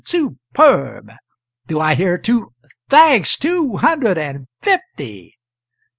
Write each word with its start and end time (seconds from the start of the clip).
superb! 0.03 1.11
Do 1.67 1.79
I 1.79 1.93
hear 1.93 2.17
two 2.17 2.53
h 2.65 2.71
thanks! 2.89 3.37
two 3.37 3.77
hundred 3.77 4.17
and 4.17 4.47
fifty! 4.59 5.35